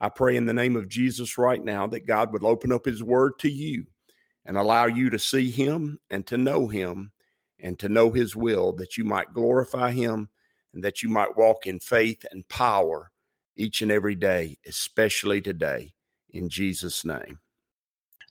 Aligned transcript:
I 0.00 0.08
pray 0.08 0.36
in 0.36 0.46
the 0.46 0.54
name 0.54 0.76
of 0.76 0.88
Jesus 0.88 1.36
right 1.36 1.62
now 1.62 1.86
that 1.88 2.06
God 2.06 2.32
would 2.32 2.44
open 2.44 2.72
up 2.72 2.86
his 2.86 3.02
word 3.02 3.38
to 3.40 3.50
you 3.50 3.84
and 4.46 4.56
allow 4.56 4.86
you 4.86 5.10
to 5.10 5.18
see 5.18 5.50
him 5.50 5.98
and 6.10 6.26
to 6.26 6.38
know 6.38 6.68
him 6.68 7.12
and 7.58 7.78
to 7.78 7.88
know 7.88 8.10
his 8.10 8.34
will, 8.34 8.72
that 8.72 8.96
you 8.96 9.04
might 9.04 9.34
glorify 9.34 9.90
him 9.90 10.30
and 10.72 10.82
that 10.82 11.02
you 11.02 11.08
might 11.10 11.36
walk 11.36 11.66
in 11.66 11.78
faith 11.78 12.24
and 12.30 12.48
power 12.48 13.10
each 13.56 13.82
and 13.82 13.92
every 13.92 14.14
day, 14.14 14.56
especially 14.66 15.42
today, 15.42 15.92
in 16.30 16.48
Jesus' 16.48 17.04
name. 17.04 17.38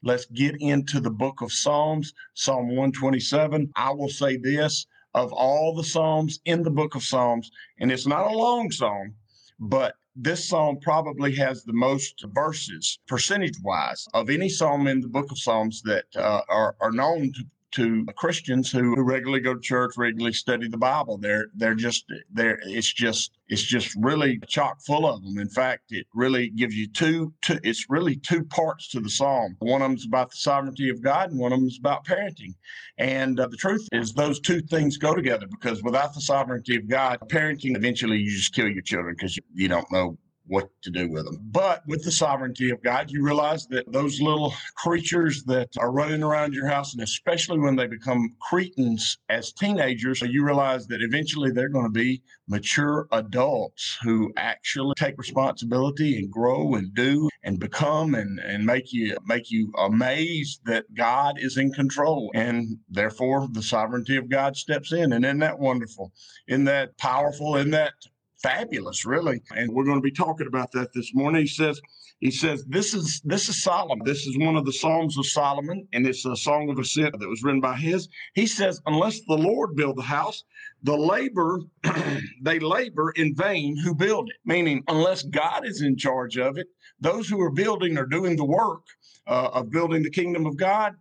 Let's 0.02 0.26
get 0.26 0.56
into 0.62 1.00
the 1.00 1.12
book 1.12 1.42
of 1.42 1.52
Psalms, 1.52 2.14
Psalm 2.34 2.70
127. 2.70 3.72
I 3.76 3.92
will 3.92 4.10
say 4.10 4.38
this 4.38 4.88
of 5.14 5.32
all 5.34 5.76
the 5.76 5.84
Psalms 5.84 6.40
in 6.46 6.64
the 6.64 6.72
book 6.72 6.96
of 6.96 7.04
Psalms, 7.04 7.52
and 7.80 7.92
it's 7.92 8.08
not 8.08 8.32
a 8.32 8.38
long 8.38 8.72
psalm, 8.72 9.14
but 9.60 9.96
this 10.16 10.48
psalm 10.48 10.78
probably 10.82 11.36
has 11.36 11.64
the 11.64 11.74
most 11.74 12.26
verses 12.34 13.00
percentage 13.08 13.60
wise 13.64 14.08
of 14.14 14.30
any 14.30 14.50
psalm 14.50 14.88
in 14.88 15.02
the 15.02 15.08
book 15.08 15.32
of 15.32 15.40
Psalms 15.40 15.82
that 15.84 16.06
uh, 16.16 16.42
are, 16.50 16.76
are 16.82 16.92
known 16.92 17.32
to, 17.34 17.44
to 17.72 18.06
Christians 18.16 18.72
who, 18.72 18.96
regularly 19.02 19.42
go 19.42 19.54
to 19.54 19.60
church, 19.60 19.94
regularly 19.98 20.34
study 20.34 20.68
the 20.68 20.78
Bible. 20.78 21.18
They're 21.18 21.48
they're 21.56 21.76
just 21.76 22.06
they're 22.32 22.60
it's 22.64 22.92
just 22.92 23.32
it's 23.48 23.64
just 23.64 23.96
really 23.96 24.40
chock 24.48 24.82
full 24.82 25.08
of 25.08 25.24
them. 25.24 25.38
In 25.38 25.50
fact, 25.50 25.86
it 25.90 26.06
really 26.14 26.50
gives 26.50 26.76
you 26.76 26.88
two, 26.88 27.34
two 27.42 27.60
it's 27.64 27.90
really 27.90 28.16
two 28.16 28.44
parts 28.46 28.90
to 28.90 29.00
the 29.00 29.10
psalm. 29.10 29.56
One 29.60 29.82
of 29.82 29.90
them 29.90 29.98
is 29.98 30.06
about 30.06 30.32
the 30.32 30.38
sovereignty 30.38 30.90
of 30.90 31.02
God, 31.02 31.32
and 31.32 31.40
one 31.40 31.52
of 31.52 31.60
them 31.60 31.68
is 31.68 31.80
about 31.80 32.06
parenting. 32.06 32.56
And 32.98 33.40
uh, 33.40 33.48
the 33.48 33.58
truth 33.58 33.88
is, 33.92 34.14
those 34.14 34.40
two 34.40 34.62
things 34.62 34.98
go 34.98 35.16
together 35.16 35.48
because 35.48 35.82
without 35.84 36.14
the 36.14 36.22
sovereignty 36.22 36.76
of 36.76 36.88
God, 36.88 37.20
parenting 37.28 37.76
eventually 37.76 38.18
you 38.18 38.32
just 38.32 38.54
kill 38.54 38.68
your 38.68 38.82
children 38.84 39.16
because 39.18 39.36
you, 39.36 39.44
you 39.54 39.68
don't 39.68 39.92
know 39.92 40.18
what 40.50 40.70
to 40.82 40.90
do 40.90 41.10
with 41.10 41.26
them. 41.26 41.40
But 41.52 41.84
with 41.88 42.04
the 42.04 42.12
sovereignty 42.12 42.72
of 42.72 42.82
God, 42.84 43.10
you 43.12 43.24
realize 43.24 43.68
that 43.68 43.92
those 43.92 44.20
little 44.20 44.54
creatures 44.76 45.44
that 45.46 45.70
are 45.78 45.92
running 45.92 46.24
around 46.24 46.54
your 46.54 46.68
house, 46.68 46.94
and 46.94 47.04
especially 47.04 47.60
when 47.60 47.76
they 47.76 47.88
become 47.88 48.36
cretins 48.42 49.18
as 49.30 49.54
teenagers, 49.54 50.22
you 50.22 50.44
realize 50.44 50.88
that 50.88 51.02
eventually 51.02 51.52
they're 51.52 51.70
going 51.70 51.86
to 51.86 51.92
be 51.92 52.22
mature 52.48 53.08
adults 53.12 53.98
who 54.02 54.34
actually 54.38 54.94
take 54.98 55.18
responsibility 55.18 56.18
and 56.18 56.32
grow 56.32 56.74
and 56.74 56.94
do 56.96 57.30
and 57.44 57.60
become 57.60 58.16
and, 58.16 58.40
and 58.40 58.66
make 58.66 58.92
you 58.92 59.16
make 59.26 59.52
you 59.52 59.72
amazed 59.78 60.62
that 60.66 60.86
God 60.96 61.40
is 61.40 61.58
in 61.58 61.72
control. 61.72 62.32
And 62.34 62.78
therefore 62.90 63.48
the 63.52 63.64
sovereignty 63.64 64.18
of 64.18 64.30
God 64.30 64.58
steps 64.58 64.92
in. 64.92 65.14
And 65.14 65.24
isn't 65.24 65.40
that 65.40 65.60
wonderful? 65.60 66.12
Isn't 66.48 66.66
that 66.66 66.98
powerful? 66.98 67.56
Isn't 67.56 67.72
that 67.72 67.94
fabulous, 68.42 69.06
really. 69.06 69.42
And 69.56 69.72
we're 69.74 69.86
going 69.86 69.98
to 69.98 70.02
be 70.02 70.12
talking 70.12 70.48
about 70.48 70.72
that 70.74 70.94
this 70.94 71.14
morning. 71.14 71.42
He 71.42 71.48
says, 71.48 71.82
he 72.20 72.32
says, 72.32 72.66
this 72.66 72.94
is 72.94 73.22
this 73.24 73.48
is 73.48 73.64
Solomon. 73.64 74.06
This 74.06 74.26
is 74.28 74.38
one 74.38 74.58
of 74.58 74.66
the 74.66 74.74
Psalms 74.74 75.18
of 75.18 75.26
Solomon, 75.26 75.88
and 75.94 76.06
it's 76.06 76.26
a 76.26 76.36
song 76.36 76.70
of 76.70 76.78
ascent 76.78 77.18
that 77.18 77.30
was 77.30 77.44
written 77.44 77.62
by 77.62 77.76
his. 77.76 78.10
He 78.34 78.46
says, 78.46 78.82
unless 78.86 79.22
the 79.22 79.38
Lord 79.38 79.76
build 79.76 79.98
the 79.98 80.02
house, 80.04 80.44
the 80.84 80.98
labor 80.98 81.62
they 82.42 82.60
labor 82.60 83.12
in 83.12 83.36
vain 83.36 83.78
who 83.78 83.96
build 83.96 84.30
it. 84.30 84.36
Meaning, 84.44 84.84
unless 84.90 85.24
God 85.24 85.66
is 85.66 85.82
in 85.82 85.96
charge 85.96 86.38
of 86.38 86.58
it, 86.58 86.68
those 87.00 87.30
who 87.30 87.40
are 87.42 87.52
building 87.52 87.98
are 87.98 88.06
doing 88.06 88.36
the 88.36 88.46
work 88.46 88.84
uh, 89.28 89.50
of 89.54 89.70
building 89.70 90.04
the 90.04 90.10
kingdom 90.10 90.46
of 90.46 90.58
God, 90.58 90.96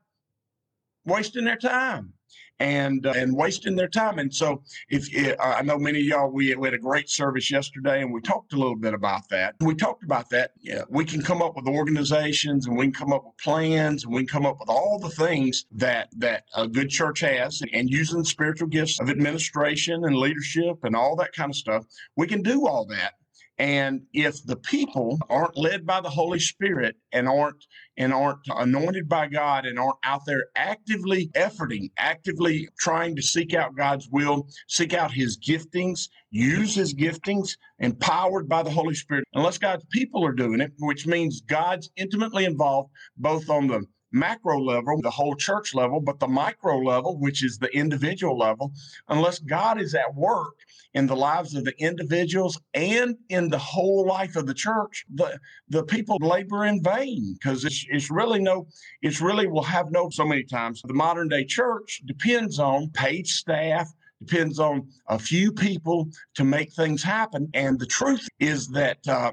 wasting 1.05 1.45
their 1.45 1.57
time 1.57 2.13
and 2.61 3.07
uh, 3.07 3.13
and 3.17 3.35
wasting 3.35 3.77
their 3.77 3.89
time. 3.89 4.19
And 4.19 4.35
so, 4.35 4.63
if 4.89 5.09
uh, 5.39 5.43
I 5.43 5.63
know 5.63 5.79
many 5.79 6.01
of 6.01 6.07
y'all, 6.07 6.31
we, 6.31 6.55
we, 6.55 6.67
had 6.67 6.75
a 6.75 6.79
great 6.79 7.09
service 7.09 7.51
yesterday, 7.51 8.03
and 8.03 8.13
we 8.13 8.21
talked 8.21 8.53
a 8.53 8.57
little 8.57 8.77
bit 8.77 8.95
about 8.95 9.29
that. 9.31 9.55
We 9.61 9.75
talked 9.75 10.05
about 10.05 10.29
that. 10.31 10.53
Yeah, 10.61 10.83
we 10.89 11.05
can 11.05 11.23
come 11.23 11.43
up 11.43 11.57
with 11.57 11.67
organizations, 11.67 12.67
and 12.67 12.77
we 12.77 12.87
can 12.87 12.95
come 12.95 13.13
up 13.13 13.25
with 13.25 13.37
plans, 13.39 14.05
and 14.05 14.13
we 14.13 14.21
can 14.21 14.29
come 14.29 14.47
up 14.47 14.59
with 14.61 14.69
all 14.69 14.99
the 14.99 15.11
things 15.11 15.67
that 15.73 16.09
that 16.19 16.45
a 16.55 16.67
good 16.67 16.91
church 16.91 17.21
has, 17.21 17.63
and 17.73 17.89
using 17.89 18.25
spiritual 18.25 18.69
gifts 18.69 19.01
of 19.01 19.11
administration 19.11 20.05
and 20.05 20.17
leadership 20.17 20.77
and 20.85 20.97
all 20.97 21.17
that 21.17 21.33
kind 21.33 21.51
of 21.51 21.57
stuff. 21.57 21.85
We 22.17 22.27
can 22.27 22.43
do 22.43 22.67
all 22.67 22.87
that. 22.87 23.15
And 23.59 24.03
if 24.13 24.45
the 24.45 24.57
people 24.57 25.19
aren't 25.29 25.57
led 25.57 25.85
by 25.85 26.01
the 26.01 26.11
Holy 26.11 26.39
Spirit 26.39 26.97
and 27.13 27.29
aren't 27.29 27.65
and 27.97 28.13
aren't 28.13 28.47
anointed 28.49 29.09
by 29.09 29.27
God 29.27 29.67
and 29.67 29.79
aren't 29.79 29.99
out 30.05 30.23
there 30.27 30.47
actively 30.55 31.29
efforting, 31.35 31.91
actively 31.99 32.69
trying 32.79 33.17
to 33.17 33.23
seek 33.23 33.55
out 33.55 33.77
God's 33.77 34.09
will, 34.11 34.47
seek 34.69 34.95
out 34.95 35.13
his 35.13 35.37
giftings, 35.39 36.09
use 36.31 36.77
his 36.77 36.95
giftings, 36.95 37.57
empowered 37.81 38.49
by 38.49 38.63
the 38.63 38.71
Holy 38.71 38.95
Spirit, 38.95 39.25
unless 39.35 39.59
God's 39.59 39.85
people 39.91 40.25
are 40.25 40.33
doing 40.33 40.61
it, 40.61 40.73
which 40.79 41.07
means 41.07 41.41
God's 41.41 41.91
intimately 41.97 42.45
involved 42.45 42.91
both 43.17 43.51
on 43.51 43.67
the 43.67 43.85
macro 44.13 44.61
level, 44.61 45.01
the 45.01 45.11
whole 45.11 45.35
church 45.35 45.75
level, 45.75 46.01
but 46.01 46.19
the 46.19 46.29
micro 46.29 46.79
level, 46.79 47.19
which 47.19 47.45
is 47.45 47.59
the 47.59 47.75
individual 47.77 48.37
level, 48.37 48.73
unless 49.09 49.39
God 49.39 49.81
is 49.81 49.95
at 49.95 50.15
work 50.15 50.55
in 50.95 51.07
the 51.07 51.17
lives 51.17 51.55
of 51.55 51.65
the 51.65 51.79
individuals 51.83 52.61
and 52.75 53.17
in 53.29 53.49
the 53.49 53.59
whole 53.59 54.07
life 54.07 54.37
of 54.37 54.47
the 54.47 54.55
church, 54.55 55.05
the, 55.15 55.39
the 55.69 55.85
people 55.85 56.17
labor 56.21 56.65
in 56.65 56.83
vain 56.83 57.35
because 57.35 57.65
it's, 57.65 57.85
it's 57.91 58.11
really 58.11 58.41
no, 58.41 58.67
it's 59.03 59.21
really 59.21 59.47
will 59.47 59.63
have 59.63 59.91
no, 59.91 60.09
so 60.11 60.25
many 60.25 60.45
times 60.45 60.83
the 60.83 60.95
modern 60.95 61.29
day 61.29 61.45
church 61.45 62.03
depends 62.07 62.59
on 62.59 62.91
paid 62.91 63.27
staff, 63.27 63.89
depends 64.25 64.59
on 64.59 64.89
a 65.09 65.19
few 65.19 65.53
people 65.53 66.09
to 66.35 66.45
make 66.45 66.73
things 66.73 67.03
happen. 67.03 67.49
And 67.55 67.79
the 67.79 67.87
truth 67.87 68.27
is 68.41 68.69
that 68.69 69.07
uh, 69.07 69.33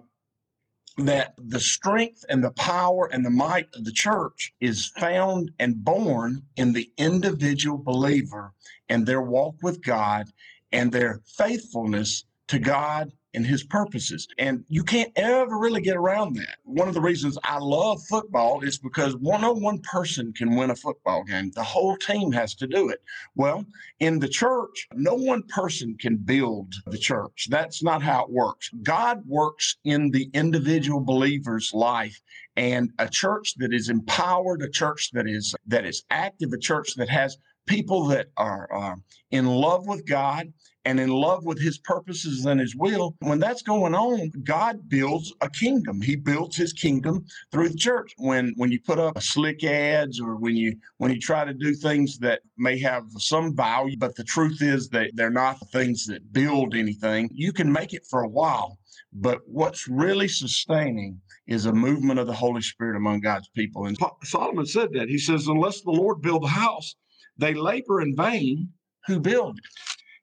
that 0.97 1.33
the 1.37 1.59
strength 1.59 2.23
and 2.29 2.43
the 2.43 2.51
power 2.51 3.09
and 3.11 3.25
the 3.25 3.29
might 3.29 3.67
of 3.75 3.83
the 3.83 3.91
church 3.91 4.53
is 4.61 4.87
found 4.87 5.51
and 5.59 5.83
born 5.83 6.43
in 6.55 6.73
the 6.73 6.89
individual 6.97 7.77
believer 7.77 8.53
and 8.87 9.05
their 9.05 9.21
walk 9.21 9.55
with 9.61 9.83
God 9.83 10.27
and 10.71 10.91
their 10.91 11.21
faithfulness 11.25 12.23
to 12.47 12.59
God 12.59 13.11
and 13.35 13.45
his 13.45 13.63
purposes. 13.63 14.27
And 14.37 14.63
you 14.69 14.83
can't 14.83 15.11
ever 15.15 15.57
really 15.57 15.81
get 15.81 15.97
around 15.97 16.35
that. 16.37 16.57
One 16.63 16.87
of 16.87 16.93
the 16.93 17.01
reasons 17.01 17.37
I 17.43 17.59
love 17.59 18.01
football 18.09 18.61
is 18.61 18.77
because 18.77 19.15
one 19.17 19.43
on 19.43 19.61
one 19.61 19.79
person 19.81 20.33
can 20.33 20.55
win 20.55 20.71
a 20.71 20.75
football 20.75 21.23
game. 21.23 21.51
The 21.53 21.63
whole 21.63 21.97
team 21.97 22.31
has 22.31 22.55
to 22.55 22.67
do 22.67 22.89
it. 22.89 23.01
Well, 23.35 23.65
in 23.99 24.19
the 24.19 24.27
church, 24.27 24.87
no 24.93 25.13
one 25.13 25.43
person 25.43 25.95
can 25.99 26.17
build 26.17 26.73
the 26.87 26.97
church. 26.97 27.47
That's 27.49 27.83
not 27.83 28.01
how 28.01 28.23
it 28.23 28.31
works. 28.31 28.69
God 28.83 29.23
works 29.27 29.77
in 29.83 30.11
the 30.11 30.29
individual 30.33 31.01
believer's 31.01 31.73
life 31.73 32.19
and 32.55 32.91
a 32.99 33.09
church 33.09 33.53
that 33.57 33.73
is 33.73 33.89
empowered, 33.89 34.61
a 34.61 34.69
church 34.69 35.11
that 35.13 35.27
is 35.27 35.53
that 35.67 35.85
is 35.85 36.03
active, 36.09 36.53
a 36.53 36.57
church 36.57 36.95
that 36.95 37.09
has 37.09 37.37
people 37.65 38.05
that 38.05 38.27
are 38.37 38.67
uh, 38.73 38.95
in 39.31 39.45
love 39.47 39.87
with 39.87 40.07
God 40.07 40.53
and 40.85 40.99
in 40.99 41.09
love 41.09 41.43
with 41.45 41.59
his 41.59 41.77
purposes 41.79 42.45
and 42.45 42.59
his 42.59 42.75
will, 42.75 43.15
when 43.19 43.39
that's 43.39 43.63
going 43.63 43.95
on, 43.95 44.31
God 44.43 44.87
builds 44.87 45.33
a 45.41 45.49
kingdom. 45.49 46.01
He 46.01 46.15
builds 46.15 46.55
his 46.55 46.73
kingdom 46.73 47.25
through 47.51 47.69
the 47.69 47.77
church. 47.77 48.13
When 48.17 48.53
when 48.55 48.71
you 48.71 48.79
put 48.79 48.99
up 48.99 49.21
slick 49.21 49.63
ads 49.63 50.21
or 50.21 50.35
when 50.35 50.55
you 50.55 50.75
when 50.97 51.11
you 51.11 51.19
try 51.19 51.43
to 51.43 51.53
do 51.53 51.73
things 51.73 52.19
that 52.19 52.41
may 52.57 52.79
have 52.79 53.05
some 53.17 53.55
value, 53.55 53.97
but 53.97 54.15
the 54.15 54.23
truth 54.23 54.61
is 54.61 54.89
that 54.89 55.11
they're 55.15 55.29
not 55.29 55.59
the 55.59 55.65
things 55.65 56.05
that 56.05 56.31
build 56.31 56.75
anything, 56.75 57.29
you 57.33 57.51
can 57.51 57.71
make 57.71 57.93
it 57.93 58.05
for 58.09 58.21
a 58.21 58.29
while. 58.29 58.77
But 59.11 59.39
what's 59.47 59.87
really 59.87 60.27
sustaining 60.27 61.21
is 61.47 61.65
a 61.65 61.73
movement 61.73 62.19
of 62.19 62.27
the 62.27 62.33
Holy 62.33 62.61
Spirit 62.61 62.97
among 62.97 63.21
God's 63.21 63.47
people. 63.49 63.85
And 63.85 63.97
Solomon 64.23 64.65
said 64.65 64.89
that. 64.93 65.09
He 65.09 65.17
says, 65.17 65.47
unless 65.47 65.81
the 65.81 65.91
Lord 65.91 66.21
build 66.21 66.43
a 66.43 66.47
house, 66.49 66.95
they 67.37 67.53
labor 67.53 68.01
in 68.01 68.15
vain 68.15 68.69
who 69.07 69.19
build 69.19 69.57
it. 69.57 69.65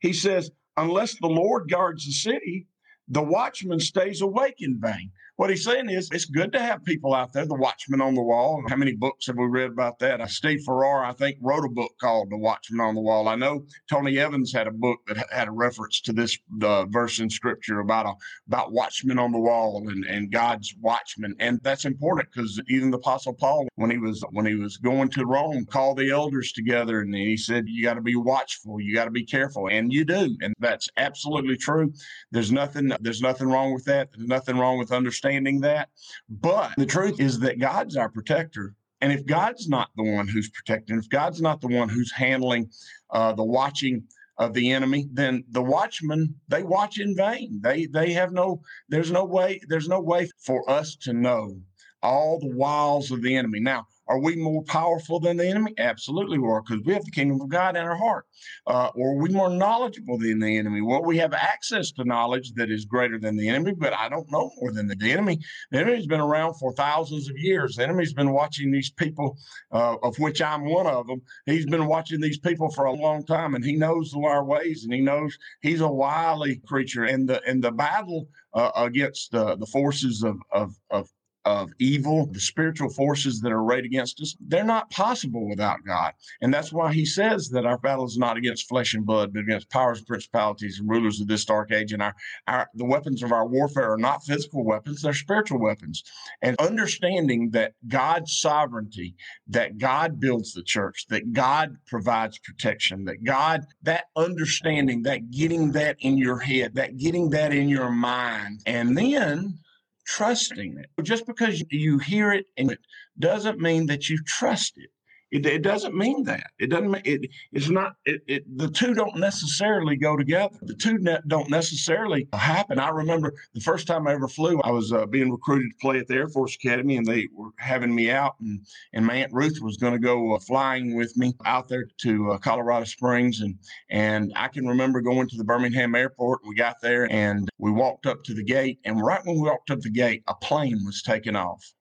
He 0.02 0.12
says, 0.12 0.50
unless 0.76 1.18
the 1.18 1.28
Lord 1.28 1.70
guards 1.70 2.04
the 2.04 2.12
city, 2.12 2.66
the 3.08 3.22
watchman 3.22 3.78
stays 3.80 4.20
awake 4.20 4.56
in 4.58 4.80
vain. 4.80 5.12
What 5.36 5.48
he's 5.48 5.64
saying 5.64 5.88
is 5.88 6.10
it's 6.12 6.26
good 6.26 6.52
to 6.52 6.60
have 6.60 6.84
people 6.84 7.14
out 7.14 7.32
there, 7.32 7.46
the 7.46 7.54
watchman 7.54 8.02
on 8.02 8.14
the 8.14 8.22
wall. 8.22 8.62
How 8.68 8.76
many 8.76 8.92
books 8.92 9.26
have 9.26 9.38
we 9.38 9.46
read 9.46 9.70
about 9.70 9.98
that? 10.00 10.20
Uh, 10.20 10.26
Steve 10.26 10.60
Farrar, 10.66 11.04
I 11.06 11.12
think, 11.14 11.38
wrote 11.40 11.64
a 11.64 11.70
book 11.70 11.92
called 11.98 12.28
The 12.28 12.36
Watchman 12.36 12.80
on 12.80 12.94
the 12.94 13.00
Wall. 13.00 13.28
I 13.28 13.34
know 13.34 13.64
Tony 13.88 14.18
Evans 14.18 14.52
had 14.52 14.66
a 14.66 14.70
book 14.70 14.98
that 15.06 15.24
had 15.32 15.48
a 15.48 15.52
reference 15.52 16.02
to 16.02 16.12
this 16.12 16.38
uh, 16.62 16.84
verse 16.84 17.18
in 17.18 17.30
scripture 17.30 17.80
about 17.80 18.04
a, 18.04 18.12
about 18.46 18.72
watchmen 18.72 19.18
on 19.18 19.32
the 19.32 19.38
wall 19.38 19.82
and, 19.88 20.04
and 20.04 20.30
God's 20.30 20.74
watchmen. 20.82 21.34
And 21.40 21.58
that's 21.62 21.86
important 21.86 22.28
because 22.30 22.60
even 22.68 22.90
the 22.90 22.98
apostle 22.98 23.32
Paul, 23.32 23.66
when 23.76 23.90
he 23.90 23.96
was 23.96 24.22
when 24.32 24.44
he 24.44 24.54
was 24.54 24.76
going 24.76 25.08
to 25.10 25.24
Rome, 25.24 25.64
called 25.64 25.96
the 25.96 26.10
elders 26.10 26.52
together 26.52 27.00
and 27.00 27.14
he 27.14 27.38
said, 27.38 27.64
You 27.66 27.82
got 27.82 27.94
to 27.94 28.02
be 28.02 28.16
watchful, 28.16 28.82
you 28.82 28.94
got 28.94 29.06
to 29.06 29.10
be 29.10 29.24
careful. 29.24 29.68
And 29.70 29.90
you 29.90 30.04
do. 30.04 30.36
And 30.42 30.52
that's 30.58 30.90
absolutely 30.98 31.56
true. 31.56 31.90
There's 32.32 32.52
nothing 32.52 32.92
there's 33.00 33.22
nothing 33.22 33.48
wrong 33.48 33.72
with 33.72 33.86
that. 33.86 34.10
There's 34.14 34.28
nothing 34.28 34.58
wrong 34.58 34.76
with 34.78 34.92
understanding 34.92 35.21
that. 35.60 35.88
But 36.28 36.72
the 36.76 36.86
truth 36.86 37.20
is 37.20 37.38
that 37.40 37.58
God's 37.58 37.96
our 37.96 38.08
protector. 38.08 38.74
And 39.00 39.12
if 39.12 39.26
God's 39.26 39.68
not 39.68 39.88
the 39.96 40.04
one 40.04 40.28
who's 40.28 40.50
protecting, 40.50 40.98
if 40.98 41.08
God's 41.08 41.40
not 41.40 41.60
the 41.60 41.68
one 41.68 41.88
who's 41.88 42.12
handling 42.12 42.70
uh, 43.10 43.32
the 43.32 43.44
watching 43.44 44.04
of 44.38 44.54
the 44.54 44.70
enemy, 44.70 45.08
then 45.12 45.44
the 45.50 45.62
watchmen 45.62 46.34
they 46.48 46.62
watch 46.62 46.98
in 46.98 47.16
vain. 47.16 47.60
They 47.62 47.86
they 47.86 48.12
have 48.12 48.32
no 48.32 48.62
there's 48.88 49.10
no 49.10 49.24
way 49.24 49.60
there's 49.68 49.88
no 49.88 50.00
way 50.00 50.30
for 50.38 50.68
us 50.70 50.96
to 50.96 51.12
know 51.12 51.60
all 52.02 52.38
the 52.38 52.54
wiles 52.54 53.10
of 53.10 53.22
the 53.22 53.36
enemy. 53.36 53.60
Now, 53.60 53.86
are 54.08 54.18
we 54.18 54.36
more 54.36 54.62
powerful 54.64 55.20
than 55.20 55.36
the 55.36 55.46
enemy? 55.46 55.74
Absolutely, 55.78 56.38
we 56.38 56.48
are, 56.48 56.62
because 56.62 56.84
we 56.84 56.92
have 56.92 57.04
the 57.04 57.10
kingdom 57.10 57.40
of 57.40 57.48
God 57.48 57.76
in 57.76 57.82
our 57.82 57.96
heart. 57.96 58.26
Uh, 58.66 58.90
or 58.94 59.12
are 59.12 59.22
we 59.22 59.30
more 59.30 59.50
knowledgeable 59.50 60.18
than 60.18 60.40
the 60.40 60.58
enemy? 60.58 60.80
Well, 60.80 61.02
we 61.04 61.18
have 61.18 61.32
access 61.32 61.92
to 61.92 62.04
knowledge 62.04 62.52
that 62.54 62.70
is 62.70 62.84
greater 62.84 63.18
than 63.18 63.36
the 63.36 63.48
enemy, 63.48 63.72
but 63.76 63.92
I 63.92 64.08
don't 64.08 64.30
know 64.30 64.50
more 64.60 64.72
than 64.72 64.88
the, 64.88 64.96
enemy. 65.10 65.38
The 65.70 65.78
enemy's 65.78 66.06
been 66.06 66.20
around 66.20 66.54
for 66.54 66.72
thousands 66.72 67.28
of 67.28 67.38
years. 67.38 67.76
The 67.76 67.84
enemy's 67.84 68.12
been 68.12 68.32
watching 68.32 68.70
these 68.70 68.90
people, 68.90 69.36
uh, 69.70 69.96
of 70.02 70.18
which 70.18 70.42
I'm 70.42 70.64
one 70.64 70.86
of 70.86 71.06
them. 71.06 71.22
He's 71.46 71.66
been 71.66 71.86
watching 71.86 72.20
these 72.20 72.38
people 72.38 72.70
for 72.70 72.86
a 72.86 72.92
long 72.92 73.24
time, 73.24 73.54
and 73.54 73.64
he 73.64 73.76
knows 73.76 74.14
our 74.14 74.44
ways, 74.44 74.84
and 74.84 74.92
he 74.92 75.00
knows 75.00 75.36
he's 75.60 75.80
a 75.80 75.88
wily 75.88 76.60
creature. 76.66 77.04
And 77.04 77.28
the 77.28 77.42
and 77.44 77.62
the 77.62 77.72
battle 77.72 78.28
uh, 78.54 78.70
against 78.76 79.32
the 79.32 79.66
forces 79.72 80.22
of, 80.22 80.36
of 80.52 80.74
of 80.90 81.08
of 81.44 81.70
evil, 81.78 82.26
the 82.26 82.40
spiritual 82.40 82.88
forces 82.88 83.40
that 83.40 83.52
are 83.52 83.60
arrayed 83.60 83.84
against 83.84 84.20
us, 84.20 84.36
they're 84.40 84.64
not 84.64 84.90
possible 84.90 85.48
without 85.48 85.78
God. 85.84 86.12
And 86.40 86.52
that's 86.52 86.72
why 86.72 86.92
he 86.92 87.04
says 87.04 87.48
that 87.50 87.66
our 87.66 87.78
battle 87.78 88.04
is 88.04 88.18
not 88.18 88.36
against 88.36 88.68
flesh 88.68 88.94
and 88.94 89.04
blood, 89.04 89.32
but 89.32 89.40
against 89.40 89.70
powers 89.70 89.98
and 89.98 90.06
principalities 90.06 90.78
and 90.78 90.88
rulers 90.88 91.20
of 91.20 91.26
this 91.26 91.44
dark 91.44 91.72
age. 91.72 91.92
And 91.92 92.02
our, 92.02 92.14
our 92.46 92.68
the 92.74 92.84
weapons 92.84 93.22
of 93.22 93.32
our 93.32 93.46
warfare 93.46 93.92
are 93.92 93.98
not 93.98 94.24
physical 94.24 94.64
weapons, 94.64 95.02
they're 95.02 95.12
spiritual 95.12 95.60
weapons. 95.60 96.04
And 96.42 96.58
understanding 96.60 97.50
that 97.50 97.74
God's 97.88 98.38
sovereignty, 98.38 99.16
that 99.48 99.78
God 99.78 100.20
builds 100.20 100.52
the 100.52 100.62
church, 100.62 101.06
that 101.08 101.32
God 101.32 101.76
provides 101.86 102.38
protection, 102.38 103.04
that 103.06 103.24
God, 103.24 103.66
that 103.82 104.04
understanding, 104.16 105.02
that 105.02 105.30
getting 105.30 105.72
that 105.72 105.96
in 106.00 106.16
your 106.16 106.38
head, 106.38 106.74
that 106.76 106.96
getting 106.98 107.30
that 107.30 107.52
in 107.52 107.68
your 107.68 107.90
mind, 107.90 108.60
and 108.66 108.96
then 108.96 109.58
trusting 110.06 110.78
it. 110.78 111.04
Just 111.04 111.26
because 111.26 111.62
you 111.70 111.98
hear 111.98 112.32
it 112.32 112.46
and 112.56 112.72
it 112.72 112.80
doesn't 113.18 113.60
mean 113.60 113.86
that 113.86 114.08
you 114.08 114.18
trust 114.26 114.74
it. 114.76 114.90
It, 115.32 115.46
it 115.46 115.62
doesn't 115.62 115.96
mean 115.96 116.24
that. 116.24 116.50
It 116.58 116.68
doesn't. 116.68 116.94
It, 117.06 117.30
it's 117.52 117.70
not. 117.70 117.94
It, 118.04 118.20
it, 118.26 118.58
the 118.58 118.68
two 118.68 118.92
don't 118.92 119.16
necessarily 119.16 119.96
go 119.96 120.14
together. 120.14 120.54
The 120.60 120.74
two 120.74 120.98
ne- 120.98 121.20
don't 121.26 121.48
necessarily 121.48 122.28
happen. 122.34 122.78
I 122.78 122.90
remember 122.90 123.32
the 123.54 123.60
first 123.60 123.86
time 123.86 124.06
I 124.06 124.12
ever 124.12 124.28
flew. 124.28 124.60
I 124.60 124.70
was 124.70 124.92
uh, 124.92 125.06
being 125.06 125.30
recruited 125.30 125.70
to 125.70 125.76
play 125.80 125.98
at 125.98 126.06
the 126.06 126.16
Air 126.16 126.28
Force 126.28 126.54
Academy, 126.62 126.98
and 126.98 127.06
they 127.06 127.28
were 127.34 127.48
having 127.56 127.94
me 127.94 128.10
out, 128.10 128.34
and 128.40 128.60
and 128.92 129.06
my 129.06 129.14
aunt 129.14 129.32
Ruth 129.32 129.58
was 129.62 129.78
going 129.78 129.94
to 129.94 129.98
go 129.98 130.34
uh, 130.34 130.38
flying 130.40 130.96
with 130.96 131.16
me 131.16 131.32
out 131.46 131.66
there 131.66 131.86
to 132.02 132.32
uh, 132.32 132.38
Colorado 132.38 132.84
Springs, 132.84 133.40
and 133.40 133.58
and 133.88 134.34
I 134.36 134.48
can 134.48 134.68
remember 134.68 135.00
going 135.00 135.30
to 135.30 135.36
the 135.38 135.44
Birmingham 135.44 135.94
Airport. 135.94 136.40
We 136.46 136.54
got 136.54 136.76
there, 136.82 137.10
and 137.10 137.48
we 137.56 137.70
walked 137.70 138.04
up 138.04 138.22
to 138.24 138.34
the 138.34 138.44
gate, 138.44 138.80
and 138.84 139.02
right 139.02 139.24
when 139.24 139.36
we 139.36 139.48
walked 139.48 139.70
up 139.70 139.80
the 139.80 139.90
gate, 139.90 140.24
a 140.28 140.34
plane 140.34 140.82
was 140.84 141.02
taking 141.02 141.36
off 141.36 141.72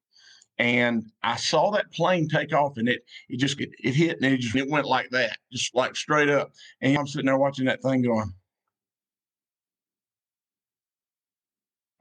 and 0.61 1.11
I 1.23 1.37
saw 1.37 1.71
that 1.71 1.91
plane 1.91 2.29
take 2.29 2.53
off, 2.53 2.77
and 2.77 2.87
it 2.87 3.03
it 3.29 3.39
just 3.39 3.59
it, 3.59 3.71
it 3.79 3.95
hit, 3.95 4.17
and 4.21 4.25
it 4.31 4.39
just 4.41 4.55
it 4.55 4.69
went 4.69 4.85
like 4.85 5.09
that, 5.09 5.37
just 5.51 5.73
like 5.73 5.95
straight 5.95 6.29
up. 6.29 6.51
And 6.81 6.95
I'm 6.97 7.07
sitting 7.07 7.25
there 7.25 7.37
watching 7.37 7.65
that 7.65 7.81
thing, 7.81 8.03
going, 8.03 8.31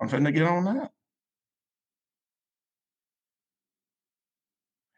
"I'm 0.00 0.08
finna 0.10 0.34
get 0.34 0.42
on 0.42 0.64
that." 0.64 0.92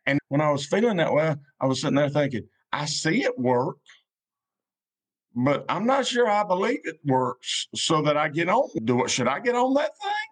And 0.06 0.18
when 0.28 0.40
I 0.40 0.50
was 0.50 0.66
feeling 0.66 0.96
that 0.98 1.12
way, 1.12 1.36
I 1.60 1.66
was 1.66 1.80
sitting 1.80 1.96
there 1.96 2.08
thinking, 2.08 2.48
"I 2.72 2.86
see 2.86 3.22
it 3.22 3.38
work." 3.38 3.76
But 5.34 5.64
I'm 5.68 5.86
not 5.86 6.06
sure 6.06 6.28
I 6.28 6.42
believe 6.44 6.80
it 6.84 7.00
works 7.04 7.68
so 7.74 8.02
that 8.02 8.16
I 8.16 8.28
get 8.28 8.48
on. 8.48 8.68
Do 8.84 9.04
it. 9.04 9.10
Should 9.10 9.28
I 9.28 9.40
get 9.40 9.54
on 9.54 9.74
that 9.74 9.96
thing? 9.98 10.31